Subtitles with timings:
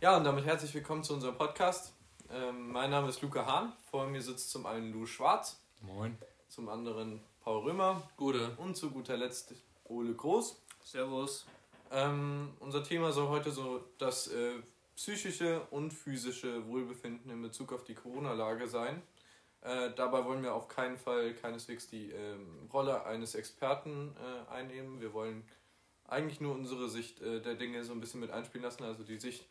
[0.00, 1.92] Ja, und damit herzlich willkommen zu unserem Podcast.
[2.30, 3.72] Ähm, mein Name ist Luca Hahn.
[3.90, 5.60] Vor mir sitzt zum einen Lou Schwarz.
[5.80, 6.16] Moin.
[6.46, 8.08] Zum anderen Paul Römer.
[8.16, 8.56] Gute.
[8.58, 9.56] Und zu guter Letzt
[9.86, 10.62] Ole Groß.
[10.84, 11.46] Servus.
[11.90, 14.62] Ähm, unser Thema soll heute so das äh,
[14.94, 19.02] psychische und physische Wohlbefinden in Bezug auf die Corona-Lage sein.
[19.62, 25.00] Äh, dabei wollen wir auf keinen Fall keineswegs die ähm, Rolle eines Experten äh, einnehmen.
[25.00, 25.42] Wir wollen
[26.04, 29.18] eigentlich nur unsere Sicht äh, der Dinge so ein bisschen mit einspielen lassen, also die
[29.18, 29.44] Sicht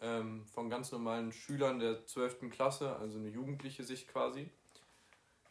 [0.00, 2.50] ähm, von ganz normalen Schülern der 12.
[2.50, 4.50] Klasse, also eine jugendliche Sicht quasi.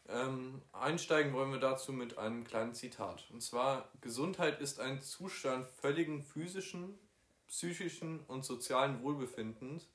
[0.08, 3.26] Ähm, einsteigen wollen wir dazu mit einem kleinen Zitat.
[3.32, 7.00] Und zwar, Gesundheit ist ein Zustand völligen physischen,
[7.48, 9.90] psychischen und sozialen Wohlbefindens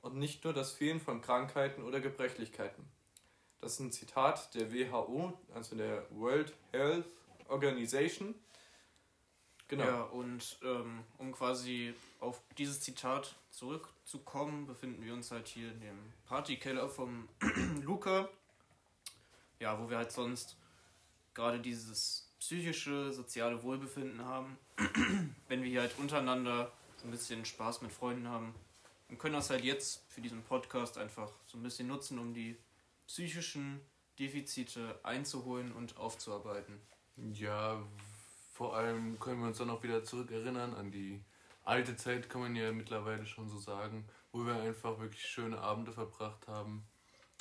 [0.00, 2.84] und nicht nur das Fehlen von Krankheiten oder Gebrechlichkeiten.
[3.60, 7.06] Das ist ein Zitat der WHO, also der World Health
[7.48, 8.34] Organization.
[9.72, 9.84] Genau.
[9.84, 15.80] Ja, und ähm, um quasi auf dieses Zitat zurückzukommen, befinden wir uns halt hier in
[15.80, 17.26] dem Partykeller vom
[17.80, 18.28] Luca.
[19.60, 20.58] Ja, wo wir halt sonst
[21.32, 24.58] gerade dieses psychische, soziale Wohlbefinden haben.
[25.48, 28.54] Wenn wir hier halt untereinander so ein bisschen Spaß mit Freunden haben.
[29.08, 32.58] Und können das halt jetzt für diesen Podcast einfach so ein bisschen nutzen, um die
[33.06, 33.80] psychischen
[34.18, 36.78] Defizite einzuholen und aufzuarbeiten.
[37.32, 37.82] Ja,
[38.52, 41.24] vor allem können wir uns dann auch wieder zurückerinnern an die
[41.64, 45.92] alte Zeit, kann man ja mittlerweile schon so sagen, wo wir einfach wirklich schöne Abende
[45.92, 46.86] verbracht haben,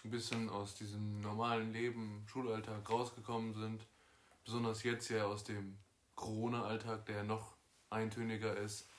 [0.03, 3.85] ein bisschen aus diesem normalen Leben, Schulalltag rausgekommen sind,
[4.43, 5.77] besonders jetzt ja aus dem
[6.15, 7.55] Corona-Alltag, der noch
[7.89, 8.89] eintöniger ist,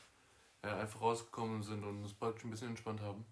[0.60, 3.24] einfach rausgekommen sind und uns praktisch ein bisschen entspannt haben.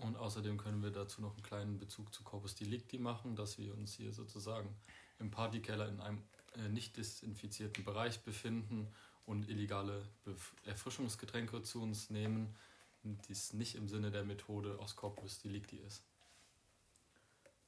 [0.00, 3.74] Und außerdem können wir dazu noch einen kleinen Bezug zu Corpus Delicti machen, dass wir
[3.74, 4.76] uns hier sozusagen
[5.18, 6.39] im Partykeller in einem äh,
[6.70, 8.88] nicht desinfizierten Bereich befinden
[9.26, 12.54] und illegale Bef Erfrischungsgetränke zu uns nehmen,
[13.28, 16.02] dies nicht im Sinne der Methode aus Corpus Delicti ist.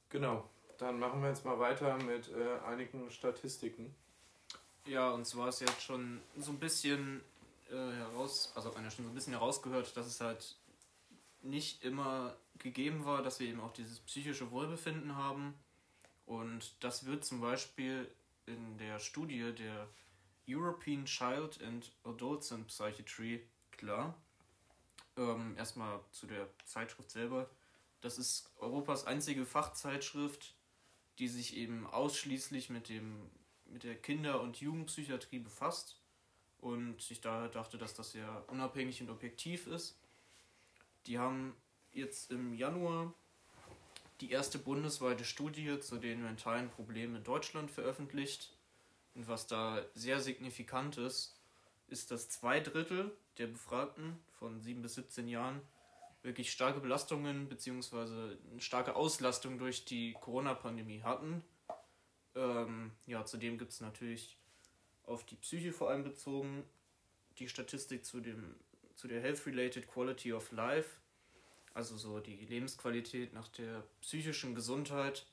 [0.09, 3.95] Genau, dann machen wir jetzt mal weiter mit äh, einigen Statistiken.
[4.85, 7.21] Ja, und zwar ist jetzt schon so ein bisschen
[7.69, 10.55] äh, heraus, also schon so ein bisschen herausgehört, dass es halt
[11.41, 15.53] nicht immer gegeben war, dass wir eben auch dieses psychische Wohlbefinden haben.
[16.25, 18.07] Und das wird zum Beispiel
[18.45, 19.87] in der Studie der
[20.47, 24.15] European Child and Adolescent Psychiatry klar.
[25.15, 27.49] Ähm, erstmal zu der Zeitschrift selber.
[28.01, 30.55] Das ist Europas einzige Fachzeitschrift,
[31.19, 33.29] die sich eben ausschließlich mit, dem,
[33.65, 35.99] mit der Kinder- und Jugendpsychiatrie befasst
[36.59, 39.97] und sich daher dachte, dass das sehr unabhängig und objektiv ist.
[41.05, 41.55] Die haben
[41.91, 43.13] jetzt im Januar
[44.23, 48.55] die erste bundesweite Studie zu den mentalen Problemen in Deutschland veröffentlicht.
[49.15, 51.37] Und was da sehr signifikant ist,
[51.87, 55.59] ist, dass zwei Drittel der Befragten von 7 bis 17 Jahren
[56.21, 57.97] wirklich starke Belastungen bzw.
[57.97, 61.43] eine starke Auslastung durch die Corona-Pandemie hatten.
[62.33, 64.37] Ähm, ja, zudem gibt es natürlich
[65.05, 66.63] auf die Psyche vor allem bezogen
[67.39, 68.55] die Statistik zu dem
[68.95, 70.91] zu der Health-Related Quality of Life,
[71.73, 75.25] also so die Lebensqualität nach der psychischen Gesundheit,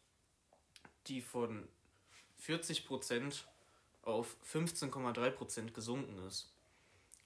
[1.06, 1.68] die von
[2.44, 3.42] 40%
[4.02, 6.52] auf 15,3% gesunken ist.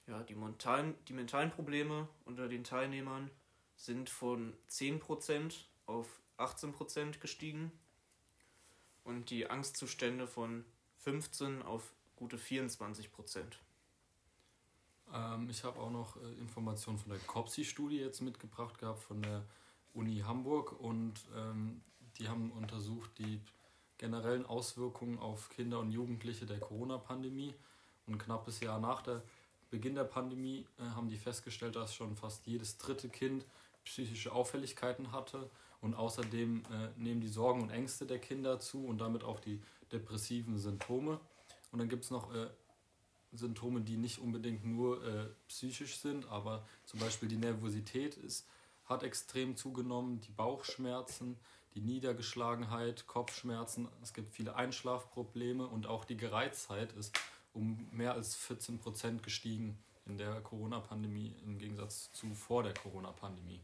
[0.07, 3.31] Ja, die mentalen, die mentalen Probleme unter den Teilnehmern
[3.75, 5.53] sind von 10%
[5.85, 7.71] auf 18% gestiegen
[9.03, 10.65] und die Angstzustände von
[10.99, 13.07] 15 auf gute 24%.
[15.13, 19.43] Ähm, ich habe auch noch äh, Informationen von der COPSI-Studie jetzt mitgebracht gehabt, von der
[19.93, 20.79] Uni Hamburg.
[20.79, 21.81] Und ähm,
[22.17, 23.41] die haben untersucht die
[23.97, 27.53] generellen Auswirkungen auf Kinder und Jugendliche der Corona-Pandemie.
[28.07, 29.23] Und ein knappes Jahr nach der
[29.71, 33.45] Beginn der Pandemie äh, haben die festgestellt, dass schon fast jedes dritte Kind
[33.83, 35.49] psychische Auffälligkeiten hatte.
[35.81, 39.61] Und außerdem äh, nehmen die Sorgen und Ängste der Kinder zu und damit auch die
[39.91, 41.19] depressiven Symptome.
[41.71, 42.47] Und dann gibt es noch äh,
[43.31, 48.47] Symptome, die nicht unbedingt nur äh, psychisch sind, aber zum Beispiel die Nervosität ist,
[48.85, 51.37] hat extrem zugenommen, die Bauchschmerzen,
[51.73, 57.19] die Niedergeschlagenheit, Kopfschmerzen, es gibt viele Einschlafprobleme und auch die Gereiztheit ist
[57.53, 63.61] um mehr als 14 Prozent gestiegen in der Corona-Pandemie im Gegensatz zu vor der Corona-Pandemie.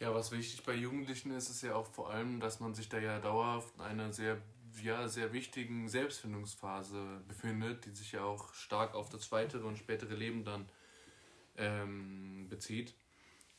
[0.00, 2.98] Ja, was wichtig bei Jugendlichen ist, ist ja auch vor allem, dass man sich da
[2.98, 4.38] ja dauerhaft eine sehr
[4.82, 10.14] ja, sehr wichtigen Selbstfindungsphase befindet, die sich ja auch stark auf das weitere und spätere
[10.14, 10.68] Leben dann
[11.56, 12.94] ähm, bezieht.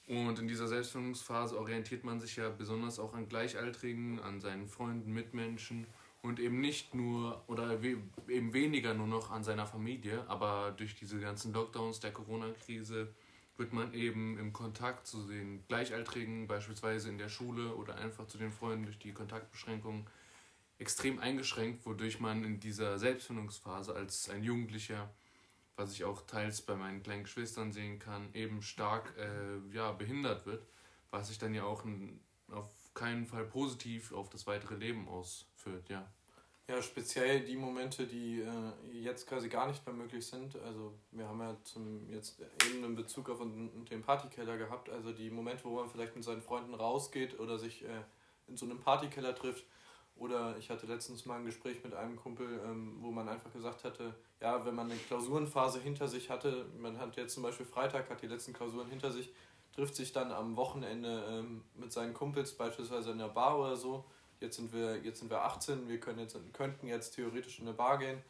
[0.08, 5.14] Und in dieser Selbstfindungsphase orientiert man sich ja besonders auch an Gleichaltrigen, an seinen Freunden,
[5.14, 5.88] Mitmenschen
[6.22, 10.24] und eben nicht nur oder eben weniger nur noch an seiner Familie.
[10.28, 13.14] Aber durch diese ganzen Lockdowns der Corona-Krise
[13.58, 18.38] wird man eben im Kontakt zu den Gleichaltrigen, beispielsweise in der Schule oder einfach zu
[18.38, 20.06] den Freunden durch die Kontaktbeschränkungen,
[20.78, 25.10] extrem eingeschränkt, wodurch man in dieser Selbstfindungsphase als ein Jugendlicher,
[25.76, 30.46] was ich auch teils bei meinen kleinen Geschwistern sehen kann, eben stark äh, ja, behindert
[30.46, 30.66] wird,
[31.12, 31.84] was sich dann ja auch
[32.52, 36.10] auf keinen Fall positiv auf das weitere Leben ausführt, ja.
[36.68, 40.56] Ja, speziell die Momente, die äh, jetzt quasi gar nicht mehr möglich sind.
[40.56, 44.90] Also wir haben ja zum jetzt eben einen Bezug auf den Partykeller gehabt.
[44.90, 48.02] Also die Momente, wo man vielleicht mit seinen Freunden rausgeht oder sich äh,
[48.48, 49.64] in so einem Partykeller trifft.
[50.18, 53.84] Oder ich hatte letztens mal ein Gespräch mit einem Kumpel, ähm, wo man einfach gesagt
[53.84, 58.10] hatte, ja, wenn man eine Klausurenphase hinter sich hatte, man hat jetzt zum Beispiel Freitag,
[58.10, 59.34] hat die letzten Klausuren hinter sich,
[59.74, 64.06] trifft sich dann am Wochenende ähm, mit seinen Kumpels beispielsweise in der Bar oder so
[64.40, 67.76] jetzt sind wir, jetzt sind wir 18, wir können jetzt, könnten jetzt theoretisch in eine
[67.76, 68.22] Bar gehen,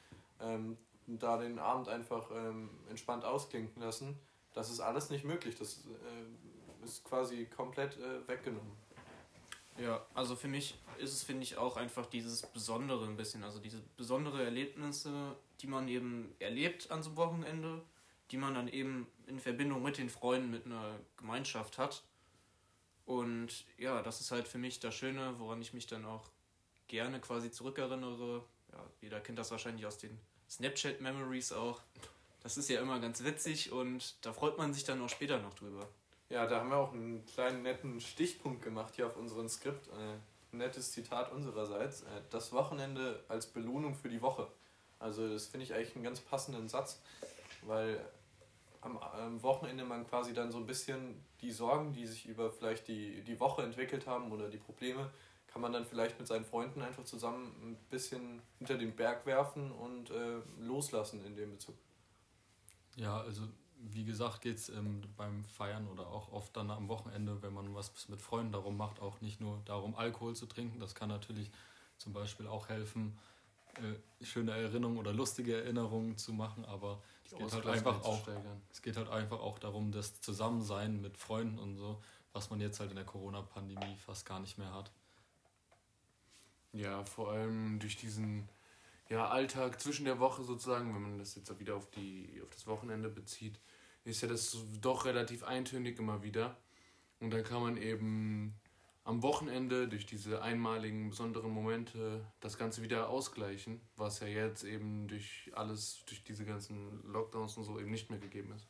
[0.42, 0.78] ähm,
[1.08, 4.18] da den Abend einfach ähm, entspannt ausklinken lassen.
[4.54, 5.56] Das ist alles nicht möglich.
[5.58, 8.72] Das äh, ist quasi komplett äh, weggenommen.
[9.78, 13.44] Ja, also für mich ist es, finde ich, auch einfach dieses Besondere ein bisschen.
[13.44, 17.82] Also diese besondere Erlebnisse, die man eben erlebt an so einem Wochenende,
[18.32, 22.04] die man dann eben in Verbindung mit den Freunden, mit einer Gemeinschaft hat.
[23.06, 26.30] Und ja, das ist halt für mich das Schöne, woran ich mich dann auch
[26.88, 28.44] gerne quasi zurückerinnere.
[28.72, 30.18] Ja, jeder kennt das wahrscheinlich aus den
[30.50, 31.82] Snapchat-Memories auch.
[32.42, 35.54] Das ist ja immer ganz witzig und da freut man sich dann auch später noch
[35.54, 35.90] drüber.
[36.30, 39.88] Ja, da haben wir auch einen kleinen netten Stichpunkt gemacht hier auf unserem Skript.
[39.90, 39.92] Äh,
[40.54, 42.02] ein nettes Zitat unsererseits.
[42.02, 44.48] Äh, das Wochenende als Belohnung für die Woche.
[44.98, 47.02] Also das finde ich eigentlich einen ganz passenden Satz,
[47.64, 48.00] weil
[48.82, 52.88] am, am Wochenende man quasi dann so ein bisschen die Sorgen, die sich über vielleicht
[52.88, 55.12] die, die Woche entwickelt haben oder die Probleme,
[55.48, 59.72] kann man dann vielleicht mit seinen Freunden einfach zusammen ein bisschen hinter den Berg werfen
[59.72, 61.76] und äh, loslassen in dem Bezug.
[62.96, 63.44] Ja, also
[63.78, 67.74] wie gesagt geht es ähm, beim Feiern oder auch oft dann am Wochenende, wenn man
[67.76, 70.80] was mit Freunden darum macht, auch nicht nur darum, Alkohol zu trinken.
[70.80, 71.52] Das kann natürlich
[71.98, 73.18] zum Beispiel auch helfen,
[73.76, 78.28] äh, schöne Erinnerungen oder lustige Erinnerungen zu machen, aber es geht, halt einfach auch,
[78.72, 82.02] es geht halt einfach auch darum, das Zusammensein mit Freunden und so,
[82.34, 84.92] was man jetzt halt in der Corona-Pandemie fast gar nicht mehr hat.
[86.74, 88.50] Ja, vor allem durch diesen
[89.10, 92.50] ja, Alltag zwischen der Woche sozusagen, wenn man das jetzt auch wieder auf, die, auf
[92.50, 93.60] das Wochenende bezieht,
[94.04, 96.58] ist ja das doch relativ eintönig immer wieder.
[97.20, 98.56] Und dann kann man eben
[99.04, 105.08] am Wochenende durch diese einmaligen besonderen Momente das Ganze wieder ausgleichen, was ja jetzt eben
[105.08, 108.68] durch alles, durch diese ganzen Lockdowns und so eben nicht mehr gegeben ist.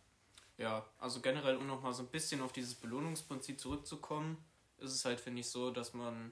[0.58, 4.38] Ja, also generell, um nochmal so ein bisschen auf dieses Belohnungsprinzip zurückzukommen,
[4.78, 6.31] ist es halt, finde ich, so, dass man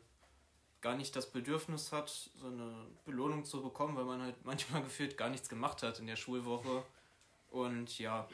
[0.83, 2.75] gar nicht das Bedürfnis hat, so eine
[3.05, 6.83] Belohnung zu bekommen, weil man halt manchmal gefühlt gar nichts gemacht hat in der Schulwoche.
[7.49, 8.27] Und ja,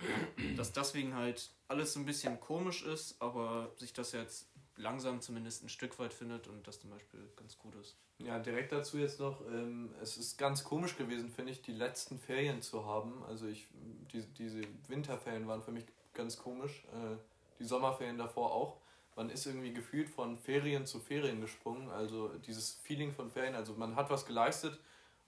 [0.57, 4.47] dass deswegen halt alles so ein bisschen komisch ist, aber sich das jetzt
[4.77, 7.97] langsam zumindest ein Stück weit findet und das zum Beispiel ganz gut ist.
[8.19, 12.17] Ja, direkt dazu jetzt noch, ähm, es ist ganz komisch gewesen, finde ich, die letzten
[12.17, 13.23] Ferien zu haben.
[13.27, 13.67] Also ich,
[14.11, 17.17] die, diese Winterferien waren für mich ganz komisch, äh,
[17.59, 18.77] die Sommerferien davor auch.
[19.19, 23.73] Man ist irgendwie gefühlt von Ferien zu Ferien gesprungen, also dieses Feeling von Ferien, also
[23.73, 24.79] man hat was geleistet,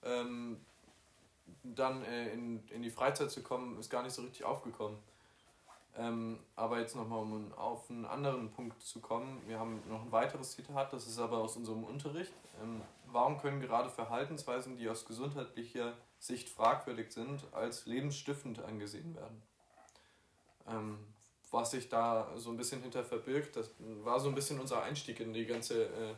[0.02, 0.64] ähm,
[1.62, 4.96] dann äh, in, in die Freizeit zu kommen, ist gar nicht so richtig aufgekommen.
[5.98, 9.42] Ähm, aber jetzt nochmal, um auf einen anderen Punkt zu kommen.
[9.46, 12.32] Wir haben noch ein weiteres Zitat, das ist aber aus unserem Unterricht.
[12.62, 19.42] Ähm, warum können gerade Verhaltensweisen, die aus gesundheitlicher Sicht fragwürdig sind, als lebensstiftend angesehen werden?
[20.66, 21.11] Ähm,
[21.52, 25.20] was sich da so ein bisschen hinter verbirgt, das war so ein bisschen unser Einstieg
[25.20, 26.14] in die ganze, äh,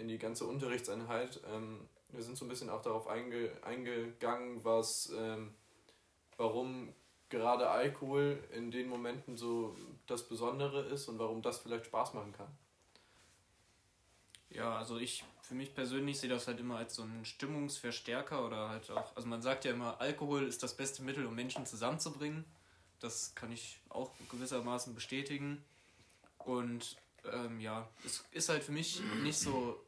[0.00, 1.40] in die ganze Unterrichtseinheit.
[1.52, 5.52] Ähm, wir sind so ein bisschen auch darauf einge eingegangen, was, ähm,
[6.36, 6.94] warum
[7.28, 9.76] gerade Alkohol in den Momenten so
[10.06, 12.48] das Besondere ist und warum das vielleicht Spaß machen kann.
[14.50, 18.68] Ja, also ich für mich persönlich sehe das halt immer als so einen Stimmungsverstärker oder
[18.68, 22.44] halt auch, also man sagt ja immer, Alkohol ist das beste Mittel, um Menschen zusammenzubringen.
[23.02, 25.64] Das kann ich auch gewissermaßen bestätigen.
[26.38, 26.96] Und
[27.32, 29.80] ähm, ja, es ist halt für mich nicht so,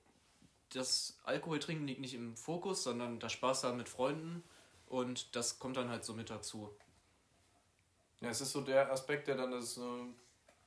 [0.72, 4.42] das Alkohol trinken liegt nicht im Fokus, sondern das Spaß haben mit Freunden
[4.88, 6.70] und das kommt dann halt so mit dazu.
[8.20, 9.78] Ja, es ist so der Aspekt, der dann das,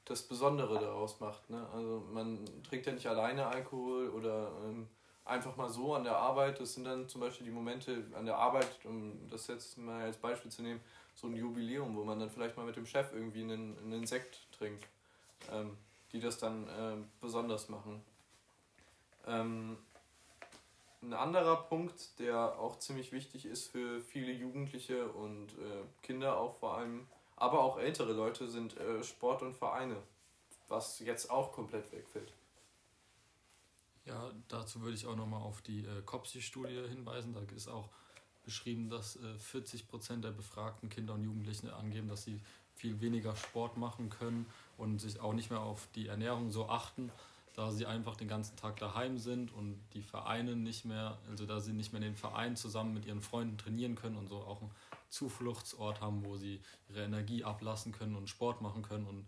[0.06, 1.50] das Besondere daraus macht.
[1.50, 1.68] Ne?
[1.74, 4.88] Also man trinkt ja nicht alleine Alkohol oder ähm,
[5.26, 6.60] einfach mal so an der Arbeit.
[6.60, 10.18] Das sind dann zum Beispiel die Momente an der Arbeit, um das jetzt mal als
[10.18, 10.82] Beispiel zu nehmen,
[11.18, 14.40] so ein Jubiläum, wo man dann vielleicht mal mit dem Chef irgendwie einen, einen Sekt
[14.52, 14.86] trinkt,
[15.52, 15.76] ähm,
[16.12, 18.04] die das dann äh, besonders machen.
[19.26, 19.78] Ähm,
[21.02, 26.56] ein anderer Punkt, der auch ziemlich wichtig ist für viele Jugendliche und äh, Kinder auch
[26.60, 29.98] vor allem, Aber auch ältere Leute sind äh, Sport und Vereine,
[30.68, 32.32] was jetzt auch komplett wegfällt.
[34.06, 37.34] Ja, dazu würde ich auch nochmal auf die äh, COPSI-Studie hinweisen.
[37.34, 37.90] Da ist auch
[38.48, 42.40] beschrieben, dass äh, 40 Prozent der befragten Kinder und Jugendlichen angeben, dass sie
[42.76, 44.46] viel weniger Sport machen können
[44.78, 47.12] und sich auch nicht mehr auf die Ernährung so achten,
[47.54, 51.60] da sie einfach den ganzen Tag daheim sind und die Vereine nicht mehr, also da
[51.60, 54.62] sie nicht mehr in den Verein zusammen mit ihren Freunden trainieren können und so auch
[54.62, 54.72] einen
[55.10, 59.26] Zufluchtsort haben, wo sie ihre Energie ablassen können und Sport machen können und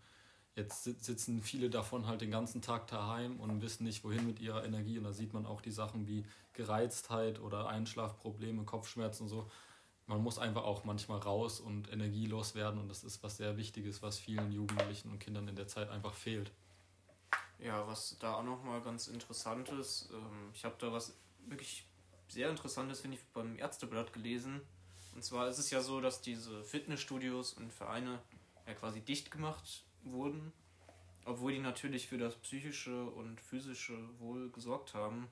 [0.55, 4.65] Jetzt sitzen viele davon halt den ganzen Tag daheim und wissen nicht, wohin mit ihrer
[4.65, 4.97] Energie.
[4.97, 9.49] Und da sieht man auch die Sachen wie Gereiztheit oder Einschlafprobleme, Kopfschmerzen und so.
[10.05, 12.79] Man muss einfach auch manchmal raus und energielos werden.
[12.79, 16.13] Und das ist was sehr Wichtiges, was vielen Jugendlichen und Kindern in der Zeit einfach
[16.13, 16.51] fehlt.
[17.59, 21.15] Ja, was da auch nochmal ganz interessant ist, ähm, ich habe da was
[21.47, 21.85] wirklich
[22.27, 24.61] sehr Interessantes, finde ich, beim Ärzteblatt gelesen.
[25.13, 28.19] Und zwar ist es ja so, dass diese Fitnessstudios und Vereine
[28.65, 30.51] ja quasi dicht gemacht wurden,
[31.25, 35.27] obwohl die natürlich für das psychische und physische Wohl gesorgt haben.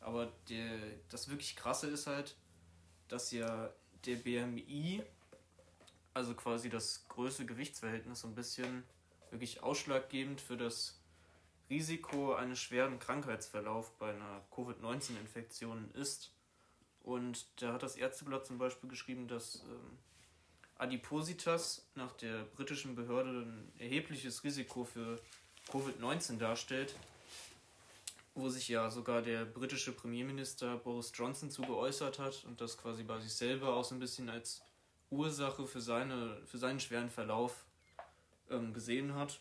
[0.00, 2.36] Aber der, das wirklich krasse ist halt,
[3.08, 3.70] dass ja
[4.04, 5.02] der BMI,
[6.12, 8.84] also quasi das größte Gewichtsverhältnis, so ein bisschen
[9.30, 11.00] wirklich ausschlaggebend für das
[11.70, 16.32] Risiko eines schweren Krankheitsverlaufs bei einer Covid-19-Infektion ist.
[17.02, 19.98] Und da hat das Ärzteblatt zum Beispiel geschrieben, dass ähm,
[20.76, 25.20] Adipositas nach der britischen Behörde ein erhebliches Risiko für
[25.70, 26.94] Covid-19 darstellt,
[28.34, 33.04] wo sich ja sogar der britische Premierminister Boris Johnson zu geäußert hat und das quasi
[33.04, 34.62] bei sich selber auch so ein bisschen als
[35.10, 37.64] Ursache für, seine, für seinen schweren Verlauf
[38.50, 39.40] ähm, gesehen hat.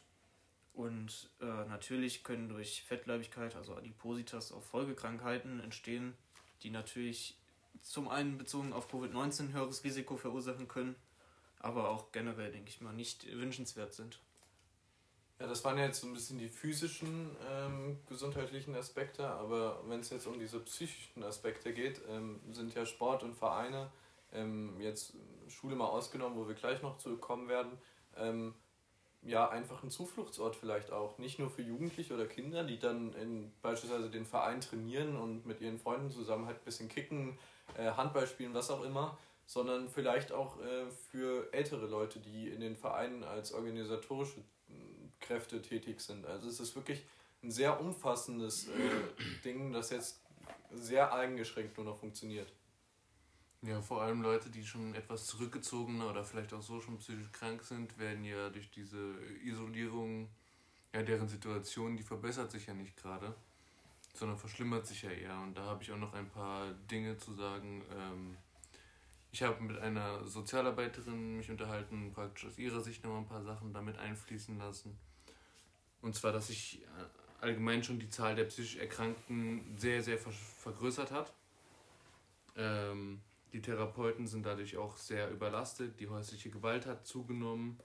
[0.75, 6.13] Und äh, natürlich können durch Fettleibigkeit, also Adipositas, auch Folgekrankheiten entstehen,
[6.61, 7.37] die natürlich
[7.81, 10.95] zum einen bezogen auf Covid-19 ein höheres Risiko verursachen können
[11.63, 14.19] aber auch generell, denke ich mal, nicht wünschenswert sind.
[15.39, 20.11] Ja, das waren jetzt so ein bisschen die physischen ähm, gesundheitlichen Aspekte, aber wenn es
[20.11, 23.89] jetzt um diese psychischen Aspekte geht, ähm, sind ja Sport und Vereine,
[24.31, 25.13] ähm, jetzt
[25.47, 27.71] Schule mal ausgenommen, wo wir gleich noch zu kommen werden,
[28.17, 28.53] ähm,
[29.23, 31.17] ja, einfach ein Zufluchtsort vielleicht auch.
[31.17, 35.61] Nicht nur für Jugendliche oder Kinder, die dann in beispielsweise den Verein trainieren und mit
[35.61, 37.37] ihren Freunden zusammen halt ein bisschen kicken,
[37.77, 42.61] äh, Handball spielen, was auch immer, sondern vielleicht auch äh, für ältere Leute, die in
[42.61, 46.25] den Vereinen als organisatorische hm, Kräfte tätig sind.
[46.25, 47.03] Also es ist wirklich
[47.43, 48.71] ein sehr umfassendes äh,
[49.43, 50.21] Ding, das jetzt
[50.71, 52.51] sehr eingeschränkt nur noch funktioniert.
[53.61, 57.63] Ja, vor allem Leute, die schon etwas zurückgezogener oder vielleicht auch so schon psychisch krank
[57.63, 60.27] sind, werden ja durch diese Isolierung,
[60.93, 63.33] ja, deren Situation, die verbessert sich ja nicht gerade,
[64.13, 65.39] sondern verschlimmert sich ja eher.
[65.39, 68.37] Und da habe ich auch noch ein paar Dinge zu sagen, ähm,
[69.33, 73.73] ich habe mit einer Sozialarbeiterin mich unterhalten, praktisch aus ihrer Sicht noch ein paar Sachen
[73.73, 74.95] damit einfließen lassen.
[76.03, 81.11] Und zwar, dass sich äh, allgemein schon die Zahl der psychisch Erkrankten sehr, sehr vergrößert
[81.11, 81.33] hat.
[82.55, 83.21] Ähm,
[83.53, 87.79] die Therapeuten sind dadurch auch sehr überlastet, die häusliche Gewalt hat zugenommen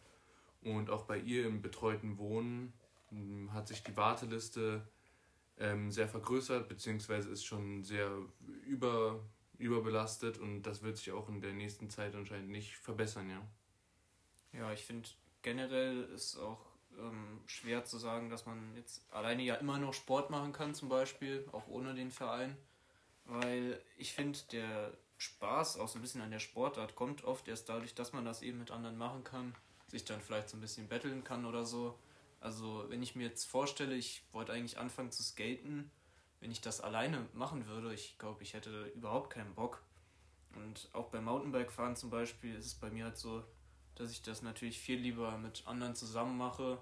[0.61, 2.75] und auch bei ihr im betreuten Wohnen
[3.09, 4.87] hm, hat sich die Warteliste
[5.57, 8.11] ähm, sehr vergrößert, beziehungsweise ist schon sehr
[8.67, 9.25] über
[9.59, 13.43] überbelastet und das wird sich auch in der nächsten Zeit anscheinend nicht verbessern, ja.
[14.53, 15.09] Ja, ich finde
[15.43, 16.65] generell ist auch
[16.99, 20.89] ähm, schwer zu sagen, dass man jetzt alleine ja immer noch Sport machen kann, zum
[20.89, 22.57] Beispiel, auch ohne den Verein.
[23.25, 27.69] Weil ich finde, der Spaß auch so ein bisschen an der Sportart kommt oft erst
[27.69, 29.55] dadurch, dass man das eben mit anderen machen kann,
[29.89, 31.99] sich dann vielleicht so ein bisschen betteln kann oder so.
[32.41, 35.91] Also, wenn ich mir jetzt vorstelle, ich wollte eigentlich anfangen zu skaten
[36.41, 39.83] wenn ich das alleine machen würde, ich glaube, ich hätte überhaupt keinen Bock.
[40.55, 43.45] Und auch beim Mountainbike-Fahren zum Beispiel ist es bei mir halt so,
[43.95, 46.79] dass ich das natürlich viel lieber mit anderen zusammen mache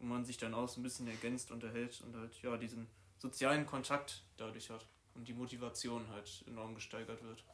[0.00, 2.86] und man sich dann auch so ein bisschen ergänzt, unterhält und halt ja diesen
[3.18, 7.44] sozialen Kontakt dadurch hat und die Motivation halt enorm gesteigert wird.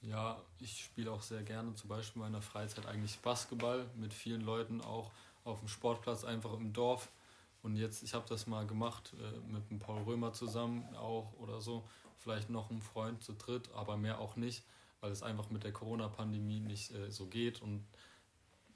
[0.00, 4.42] Ja, ich spiele auch sehr gerne zum Beispiel in meiner Freizeit eigentlich Basketball mit vielen
[4.42, 5.10] Leuten auch
[5.44, 7.08] auf dem Sportplatz einfach im Dorf
[7.62, 11.60] und jetzt, ich habe das mal gemacht äh, mit dem Paul Römer zusammen auch oder
[11.60, 11.88] so.
[12.18, 14.64] Vielleicht noch ein Freund zu dritt, aber mehr auch nicht,
[15.00, 17.60] weil es einfach mit der Corona-Pandemie nicht äh, so geht.
[17.60, 17.86] Und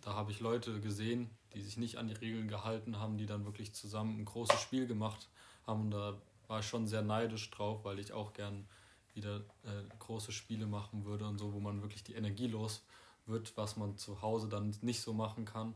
[0.00, 3.44] da habe ich Leute gesehen, die sich nicht an die Regeln gehalten haben, die dann
[3.44, 5.28] wirklich zusammen ein großes Spiel gemacht
[5.66, 5.82] haben.
[5.82, 8.66] Und da war ich schon sehr neidisch drauf, weil ich auch gern
[9.14, 12.82] wieder äh, große Spiele machen würde und so, wo man wirklich die Energie los
[13.26, 15.74] wird, was man zu Hause dann nicht so machen kann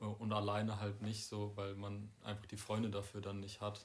[0.00, 3.84] und alleine halt nicht so, weil man einfach die Freunde dafür dann nicht hat,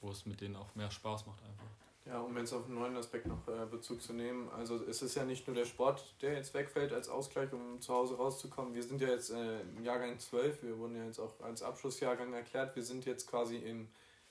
[0.00, 1.64] wo es mit denen auch mehr Spaß macht einfach.
[2.06, 4.48] Ja, um jetzt auf einen neuen Aspekt noch äh, Bezug zu nehmen.
[4.50, 7.94] Also es ist ja nicht nur der Sport, der jetzt wegfällt als Ausgleich, um zu
[7.94, 8.74] Hause rauszukommen.
[8.74, 12.32] Wir sind ja jetzt äh, im Jahrgang 12, wir wurden ja jetzt auch als Abschlussjahrgang
[12.32, 12.74] erklärt.
[12.74, 13.88] Wir sind jetzt quasi im,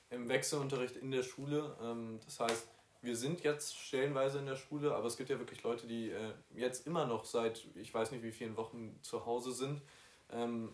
[0.10, 1.78] im Wechselunterricht in der Schule.
[1.82, 2.68] Ähm, das heißt,
[3.02, 6.34] wir sind jetzt stellenweise in der Schule, aber es gibt ja wirklich Leute, die äh,
[6.54, 9.82] jetzt immer noch seit ich weiß nicht wie vielen Wochen zu Hause sind.
[10.31, 10.69] Ähm,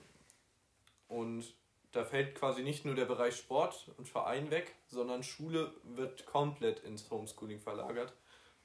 [1.07, 1.45] und
[1.91, 6.79] da fällt quasi nicht nur der Bereich Sport und Verein weg, sondern Schule wird komplett
[6.79, 8.13] ins Homeschooling verlagert.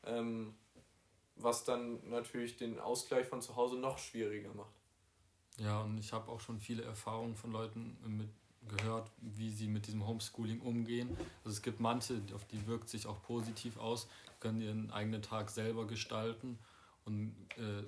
[0.05, 0.55] Ähm,
[1.37, 4.75] was dann natürlich den Ausgleich von zu Hause noch schwieriger macht.
[5.59, 8.29] Ja, und ich habe auch schon viele Erfahrungen von Leuten mit
[8.69, 11.17] gehört, wie sie mit diesem Homeschooling umgehen.
[11.45, 15.51] Also es gibt manche, auf die wirkt sich auch positiv aus, können ihren eigenen Tag
[15.51, 16.59] selber gestalten
[17.05, 17.83] und äh,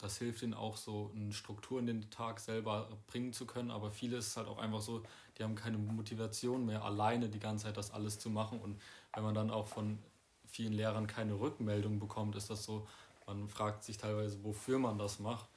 [0.00, 3.70] das hilft ihnen auch so eine Struktur in den Tag selber bringen zu können.
[3.70, 5.02] Aber viele ist halt auch einfach so,
[5.38, 8.60] die haben keine Motivation mehr, alleine die ganze Zeit das alles zu machen.
[8.60, 8.80] Und
[9.14, 9.98] wenn man dann auch von
[10.46, 12.86] vielen Lehrern keine Rückmeldung bekommt, ist das so,
[13.26, 15.48] man fragt sich teilweise, wofür man das macht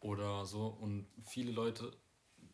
[0.00, 0.76] oder so.
[0.80, 1.90] Und viele Leute,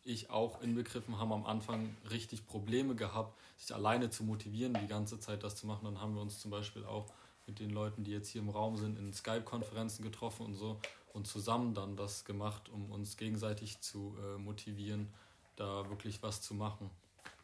[0.02, 5.20] ich auch inbegriffen, haben am Anfang richtig Probleme gehabt, sich alleine zu motivieren, die ganze
[5.20, 5.84] Zeit das zu machen.
[5.84, 7.06] Dann haben wir uns zum Beispiel auch
[7.46, 10.80] mit den Leuten, die jetzt hier im Raum sind, in Skype-Konferenzen getroffen und so
[11.12, 15.12] und zusammen dann das gemacht, um uns gegenseitig zu äh, motivieren,
[15.56, 16.90] da wirklich was zu machen.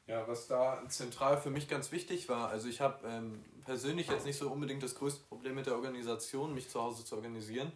[0.06, 4.24] Ja, was da zentral für mich ganz wichtig war, also ich habe ähm, persönlich jetzt
[4.24, 7.72] nicht so unbedingt das größte Problem mit der Organisation, mich zu Hause zu organisieren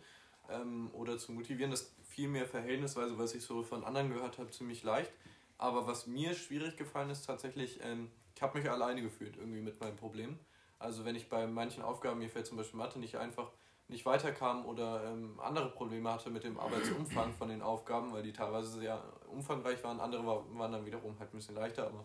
[0.49, 1.73] ähm, oder zu motivieren.
[1.73, 5.11] Das fiel mir verhältnisweise, was ich so von anderen gehört habe, ziemlich leicht.
[5.59, 9.81] Aber was mir schwierig gefallen ist, tatsächlich, ähm, ich habe mich alleine gefühlt irgendwie mit
[9.81, 10.39] meinem Problem.
[10.79, 13.51] Also wenn ich bei manchen Aufgaben, mir fällt zum Beispiel Mathe nicht einfach,
[13.91, 18.33] nicht weiterkam oder ähm, andere Probleme hatte mit dem Arbeitsumfang von den Aufgaben, weil die
[18.33, 22.05] teilweise sehr umfangreich waren, andere war, waren dann wiederum halt ein bisschen leichter, aber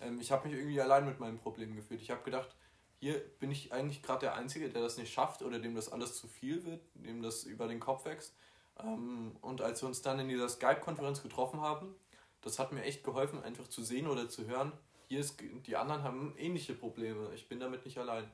[0.00, 2.00] ähm, ich habe mich irgendwie allein mit meinem Problem gefühlt.
[2.00, 2.54] Ich habe gedacht,
[3.00, 6.16] hier bin ich eigentlich gerade der Einzige, der das nicht schafft oder dem das alles
[6.16, 8.34] zu viel wird, dem das über den Kopf wächst.
[8.82, 11.94] Ähm, und als wir uns dann in dieser Skype-Konferenz getroffen haben,
[12.40, 14.72] das hat mir echt geholfen, einfach zu sehen oder zu hören,
[15.08, 18.30] hier ist, die anderen haben ähnliche Probleme, ich bin damit nicht allein.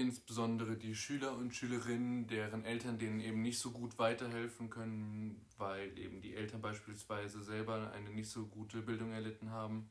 [0.00, 5.96] Insbesondere die Schüler und Schülerinnen, deren Eltern denen eben nicht so gut weiterhelfen können, weil
[5.98, 9.90] eben die Eltern beispielsweise selber eine nicht so gute Bildung erlitten haben,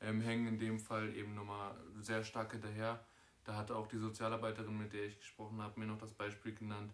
[0.00, 3.04] ähm, hängen in dem Fall eben nochmal sehr stark hinterher.
[3.44, 6.92] Da hat auch die Sozialarbeiterin, mit der ich gesprochen habe, mir noch das Beispiel genannt,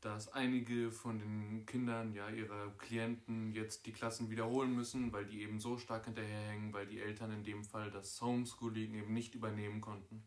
[0.00, 5.42] dass einige von den Kindern, ja, ihrer Klienten jetzt die Klassen wiederholen müssen, weil die
[5.42, 9.80] eben so stark hinterherhängen, weil die Eltern in dem Fall das Homeschooling eben nicht übernehmen
[9.80, 10.24] konnten.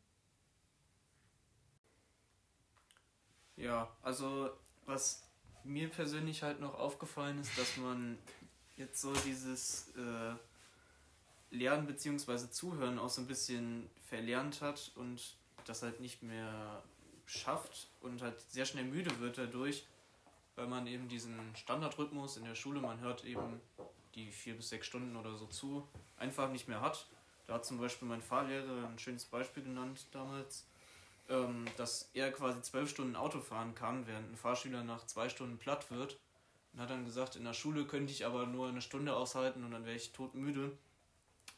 [3.58, 4.50] Ja, also
[4.86, 5.24] was
[5.63, 8.18] mir persönlich halt noch aufgefallen ist, dass man
[8.78, 10.36] jetzt so dieses äh,
[11.52, 12.50] Lernen bzw.
[12.50, 16.84] Zuhören auch so ein bisschen verlernt hat und das halt nicht mehr
[17.26, 19.88] schafft und halt sehr schnell müde wird dadurch,
[20.56, 23.60] weil man eben diesen Standardrhythmus in der Schule, man hört eben
[24.13, 25.88] die vier bis sechs Stunden oder so zu,
[26.18, 27.08] einfach nicht mehr hat.
[27.48, 30.65] Da hat zum Beispiel mein Fahrlehrer ein schönes Beispiel genannt damals
[31.30, 35.58] ähm, dass er quasi zwölf Stunden Auto fahren kann, während ein Fahrschüler nach zwei Stunden
[35.58, 36.20] platt wird.
[36.74, 39.72] Und hat dann gesagt, in der Schule könnte ich aber nur eine Stunde aushalten und
[39.72, 40.78] dann wäre ich todmüde.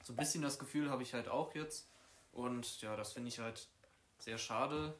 [0.04, 1.88] So ein bisschen das Gefühl habe ich halt auch jetzt.
[2.32, 3.68] Und ja, das finde ich halt
[4.20, 4.96] sehr schade.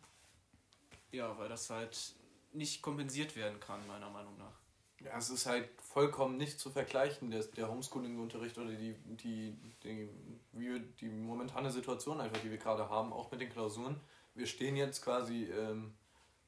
[1.12, 2.16] Ja, weil das halt
[2.52, 4.60] nicht kompensiert werden kann, meiner Meinung nach.
[5.00, 10.10] Ja, es ist halt vollkommen nicht zu vergleichen, der, der Homeschooling-Unterricht oder die, die, die,
[10.54, 14.02] wie die momentane Situation einfach, die wir gerade haben, auch mit den Klausuren
[14.38, 15.94] wir stehen jetzt quasi ähm,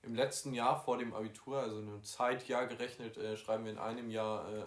[0.02, 4.10] im letzten Jahr vor dem Abitur, also ein Zeitjahr gerechnet, äh, schreiben wir in einem
[4.10, 4.64] Jahr äh,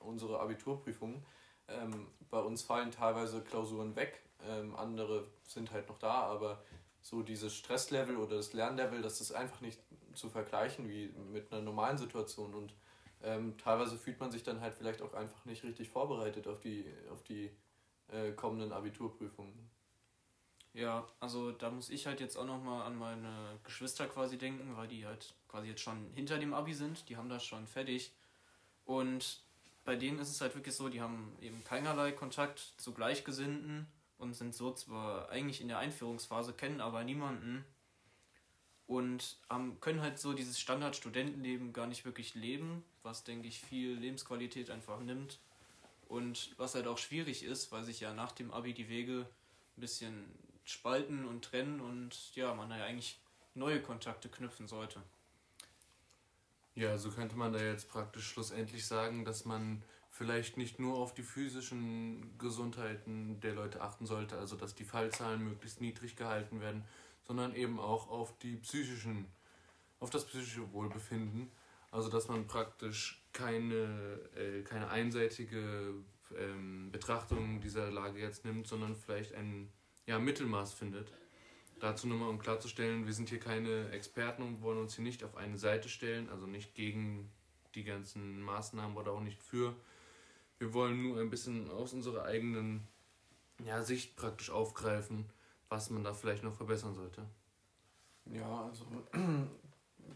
[0.00, 1.24] unsere Abiturprüfungen.
[1.68, 6.62] Ähm, bei uns fallen teilweise Klausuren weg, ähm, andere sind halt noch da, aber
[7.00, 9.80] so dieses Stresslevel oder das Lernlevel, das ist einfach nicht
[10.14, 12.74] zu vergleichen wie mit einer normalen Situation und
[13.22, 16.84] ähm, teilweise fühlt man sich dann halt vielleicht auch einfach nicht richtig vorbereitet auf die,
[17.10, 17.50] auf die
[18.08, 19.70] äh, kommenden Abiturprüfungen.
[20.74, 24.88] Ja, also da muss ich halt jetzt auch nochmal an meine Geschwister quasi denken, weil
[24.88, 28.10] die halt quasi jetzt schon hinter dem Abi sind, die haben das schon fertig.
[28.86, 29.42] Und
[29.84, 34.34] bei denen ist es halt wirklich so, die haben eben keinerlei Kontakt zu Gleichgesinnten und
[34.34, 37.66] sind so zwar eigentlich in der Einführungsphase, kennen aber niemanden
[38.86, 43.94] und haben, können halt so dieses Standard-Studentenleben gar nicht wirklich leben, was denke ich viel
[43.94, 45.38] Lebensqualität einfach nimmt
[46.08, 49.26] und was halt auch schwierig ist, weil sich ja nach dem Abi die Wege
[49.76, 50.24] ein bisschen
[50.64, 53.20] spalten und trennen und ja, man ja eigentlich
[53.54, 55.02] neue Kontakte knüpfen sollte.
[56.74, 61.14] Ja, so könnte man da jetzt praktisch schlussendlich sagen, dass man vielleicht nicht nur auf
[61.14, 66.84] die physischen Gesundheiten der Leute achten sollte, also dass die Fallzahlen möglichst niedrig gehalten werden,
[67.24, 69.26] sondern eben auch auf die psychischen,
[70.00, 71.50] auf das psychische Wohlbefinden.
[71.90, 75.94] Also dass man praktisch keine, äh, keine einseitige
[76.38, 79.70] ähm, Betrachtung dieser Lage jetzt nimmt, sondern vielleicht ein
[80.06, 81.12] ja, Mittelmaß findet.
[81.80, 85.36] Dazu nochmal, um klarzustellen, wir sind hier keine Experten und wollen uns hier nicht auf
[85.36, 87.30] eine Seite stellen, also nicht gegen
[87.74, 89.74] die ganzen Maßnahmen oder auch nicht für.
[90.58, 92.86] Wir wollen nur ein bisschen aus unserer eigenen
[93.64, 95.28] ja, Sicht praktisch aufgreifen,
[95.68, 97.26] was man da vielleicht noch verbessern sollte.
[98.26, 98.86] Ja, also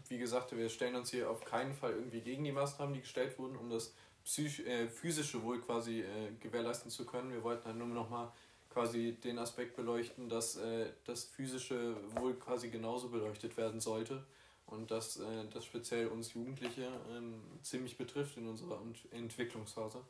[0.07, 3.37] wie gesagt, wir stellen uns hier auf keinen Fall irgendwie gegen die Maßnahmen, die gestellt
[3.37, 7.31] wurden, um das psych äh, physische Wohl quasi äh, gewährleisten zu können.
[7.31, 8.31] Wir wollten halt nur nochmal
[8.69, 14.25] quasi den Aspekt beleuchten, dass äh, das physische Wohl quasi genauso beleuchtet werden sollte
[14.65, 20.01] und dass äh, das speziell uns Jugendliche ähm, ziemlich betrifft in unserer Entwicklungsphase.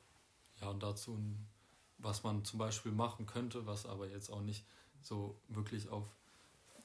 [0.61, 1.17] Ja, und dazu,
[1.99, 4.65] was man zum Beispiel machen könnte, was aber jetzt auch nicht
[5.01, 6.03] so wirklich auf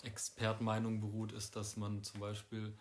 [0.03, 2.75] Expertmeinung beruht, ist, dass man zum Beispiel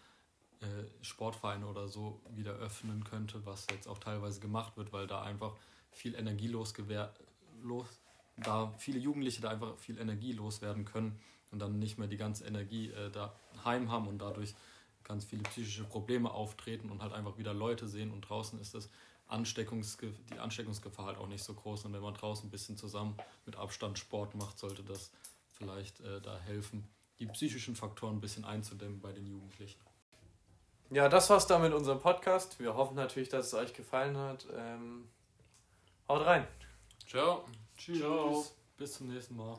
[0.59, 5.21] äh, Sportvereine oder so wieder öffnen könnte, was jetzt auch teilweise gemacht wird, weil da
[5.21, 5.55] einfach
[5.91, 7.13] viel Energie losgewehr
[7.61, 7.87] los,
[8.41, 11.19] da viele Jugendliche da einfach viel Energie loswerden können
[11.51, 14.55] und dann nicht mehr die ganze Energie äh, daheim haben und dadurch
[15.03, 18.89] ganz viele psychische Probleme auftreten und halt einfach wieder Leute sehen und draußen ist das
[19.27, 23.15] Ansteckungsge die Ansteckungsgefahr halt auch nicht so groß und wenn man draußen ein bisschen zusammen
[23.45, 25.11] mit Abstand Sport macht, sollte das
[25.47, 26.87] vielleicht äh, da helfen,
[27.19, 29.79] die psychischen Faktoren ein bisschen einzudämmen bei den Jugendlichen.
[30.89, 32.59] Ja, das war's dann mit unserem Podcast.
[32.59, 34.45] Wir hoffen natürlich, dass es euch gefallen hat.
[34.53, 35.07] Ähm,
[36.09, 36.45] haut rein.
[37.07, 37.45] Ciao.
[37.83, 37.97] Tschüss.
[37.97, 38.45] Ciao.
[38.77, 39.57] Bis zum nächsten Mal.